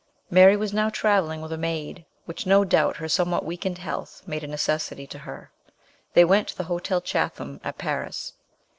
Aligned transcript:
Mary 0.31 0.57
was 0.57 0.73
now 0.73 0.89
travelling 0.89 1.41
with 1.41 1.51
a 1.51 1.59
maid, 1.59 2.05
which 2.25 2.47
no 2.47 2.65
doubt 2.65 2.97
her 2.97 3.07
somewhat 3.07 3.45
weakened 3.45 3.77
health 3.77 4.23
made 4.25 4.43
a 4.43 4.47
necessity 4.47 5.05
to 5.05 5.19
her. 5.19 5.51
They 6.15 6.25
went 6.25 6.47
to 6.47 6.57
the 6.57 6.63
Hotel 6.63 7.01
Chatham 7.01 7.61
at 7.63 7.77
Paris. 7.77 8.33